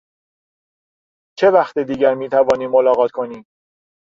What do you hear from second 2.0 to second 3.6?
میتوانیم ملاقات کنیم؟